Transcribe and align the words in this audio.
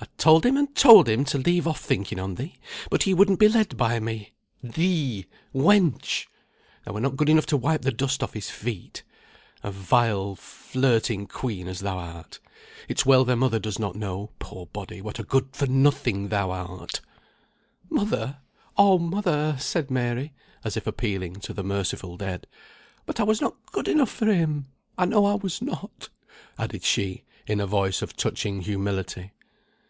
"I 0.00 0.06
told 0.18 0.46
him, 0.46 0.56
and 0.56 0.72
told 0.76 1.08
him 1.08 1.24
to 1.26 1.38
leave 1.38 1.66
off 1.66 1.80
thinking 1.80 2.20
on 2.20 2.36
thee; 2.36 2.58
but 2.90 3.04
he 3.04 3.14
wouldn't 3.14 3.38
be 3.40 3.48
led 3.48 3.76
by 3.76 3.98
me. 3.98 4.32
Thee! 4.62 5.26
wench! 5.54 6.26
thou 6.84 6.92
were 6.92 7.00
not 7.00 7.16
good 7.16 7.28
enough 7.28 7.46
to 7.46 7.56
wipe 7.56 7.82
the 7.82 7.90
dust 7.92 8.22
off 8.22 8.34
his 8.34 8.48
feet. 8.50 9.02
A 9.62 9.70
vile, 9.72 10.36
flirting 10.36 11.26
quean 11.26 11.66
as 11.66 11.80
thou 11.80 11.98
art. 11.98 12.38
It's 12.88 13.06
well 13.06 13.24
thy 13.24 13.34
mother 13.36 13.58
does 13.58 13.78
not 13.80 13.96
know 13.96 14.30
(poor 14.38 14.66
body) 14.66 15.00
what 15.00 15.18
a 15.18 15.24
good 15.24 15.48
for 15.54 15.66
nothing 15.66 16.28
thou 16.28 16.50
art." 16.50 17.00
"Mother! 17.90 18.38
oh 18.76 18.98
mother!" 18.98 19.56
said 19.58 19.90
Mary, 19.90 20.32
as 20.62 20.76
if 20.76 20.86
appealing 20.86 21.36
to 21.40 21.52
the 21.52 21.64
merciful 21.64 22.16
dead. 22.16 22.46
"But 23.06 23.18
I 23.20 23.22
was 23.24 23.40
not 23.40 23.54
good 23.72 23.88
enough 23.88 24.10
for 24.10 24.26
him! 24.26 24.66
I 24.96 25.06
know 25.06 25.24
I 25.26 25.34
was 25.34 25.60
not," 25.62 26.08
added 26.58 26.82
she, 26.84 27.24
in 27.48 27.60
a 27.60 27.66
voice 27.66 28.00
of 28.02 28.16
touching 28.16 28.60
humility. 28.62 29.32